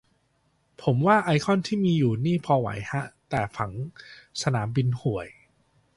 [0.81, 3.71] ผมว่าไอคอนที่มีอยู่นี่พอไหวฮะ แต่ผัง
[4.41, 5.27] สนามบินห่วย